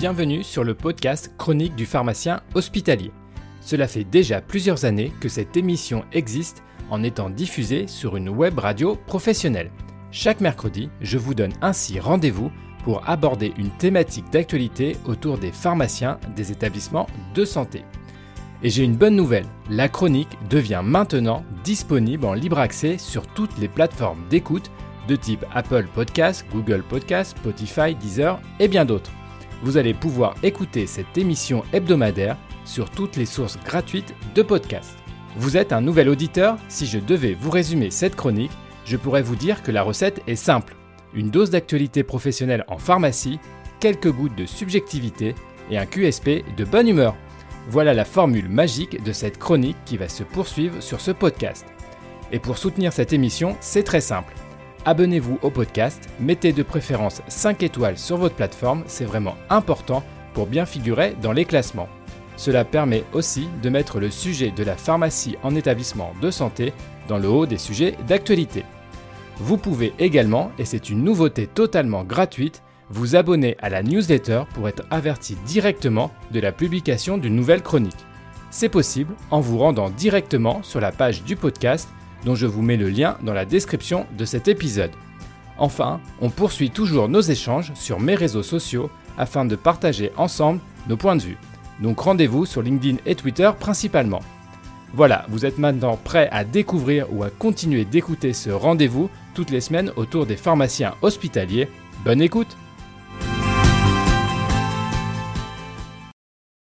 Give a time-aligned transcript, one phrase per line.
[0.00, 3.10] bienvenue sur le podcast Chronique du pharmacien hospitalier.
[3.60, 8.58] Cela fait déjà plusieurs années que cette émission existe en étant diffusée sur une web
[8.58, 9.70] radio professionnelle.
[10.10, 12.50] Chaque mercredi, je vous donne ainsi rendez-vous
[12.82, 17.84] pour aborder une thématique d'actualité autour des pharmaciens des établissements de santé.
[18.62, 23.58] Et j'ai une bonne nouvelle, la chronique devient maintenant disponible en libre accès sur toutes
[23.58, 24.70] les plateformes d'écoute
[25.08, 29.12] de type Apple Podcast, Google Podcast, Spotify, Deezer et bien d'autres.
[29.62, 34.96] Vous allez pouvoir écouter cette émission hebdomadaire sur toutes les sources gratuites de podcasts.
[35.36, 36.56] Vous êtes un nouvel auditeur?
[36.68, 38.50] Si je devais vous résumer cette chronique,
[38.84, 40.76] je pourrais vous dire que la recette est simple.
[41.14, 43.38] Une dose d'actualité professionnelle en pharmacie,
[43.80, 45.34] quelques gouttes de subjectivité
[45.70, 47.14] et un QSP de bonne humeur.
[47.68, 51.66] Voilà la formule magique de cette chronique qui va se poursuivre sur ce podcast.
[52.32, 54.32] Et pour soutenir cette émission, c'est très simple.
[54.86, 60.46] Abonnez-vous au podcast, mettez de préférence 5 étoiles sur votre plateforme, c'est vraiment important pour
[60.46, 61.88] bien figurer dans les classements.
[62.38, 66.72] Cela permet aussi de mettre le sujet de la pharmacie en établissement de santé
[67.08, 68.64] dans le haut des sujets d'actualité.
[69.36, 74.66] Vous pouvez également, et c'est une nouveauté totalement gratuite, vous abonner à la newsletter pour
[74.66, 78.06] être averti directement de la publication d'une nouvelle chronique.
[78.50, 81.90] C'est possible en vous rendant directement sur la page du podcast
[82.24, 84.92] dont je vous mets le lien dans la description de cet épisode.
[85.58, 90.96] Enfin, on poursuit toujours nos échanges sur mes réseaux sociaux afin de partager ensemble nos
[90.96, 91.38] points de vue.
[91.80, 94.22] Donc rendez-vous sur LinkedIn et Twitter principalement.
[94.92, 99.60] Voilà, vous êtes maintenant prêt à découvrir ou à continuer d'écouter ce rendez-vous toutes les
[99.60, 101.68] semaines autour des pharmaciens hospitaliers.
[102.04, 102.56] Bonne écoute